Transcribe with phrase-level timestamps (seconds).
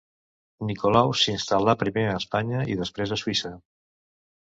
[0.69, 3.53] Nicolau s'instal·là primer a Espanya i després a Suïssa.